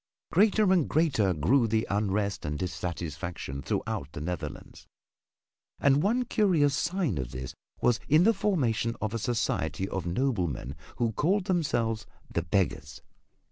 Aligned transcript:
Greater 0.31 0.73
and 0.73 0.89
greater 0.89 1.31
grew 1.31 1.67
the 1.67 1.85
unrest 1.87 2.43
and 2.43 2.57
dissatisfaction 2.57 3.61
throughout 3.61 4.11
the 4.13 4.19
Netherlands. 4.19 4.87
And 5.79 6.01
one 6.01 6.25
curious 6.25 6.73
sign 6.75 7.19
of 7.19 7.29
this 7.29 7.53
was 7.81 7.99
in 8.09 8.23
the 8.23 8.33
formation 8.33 8.95
of 8.99 9.13
a 9.13 9.19
society 9.19 9.87
of 9.87 10.07
noblemen 10.07 10.73
who 10.95 11.11
called 11.11 11.45
themselves 11.45 12.07
"The 12.33 12.41
Beggars." 12.41 13.03